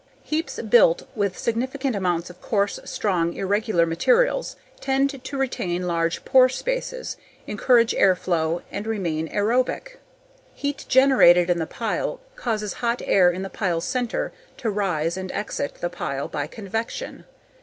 [0.23, 6.49] Heaps built with significant amounts of coarse, strong, irregular materials tend to retain large pore
[6.49, 9.99] spaces, encourage airflow and remain aerobic.
[10.55, 15.31] Heat generated in the pile causes hot air in the pile's center to rise and
[15.33, 17.25] exit the pile by convection.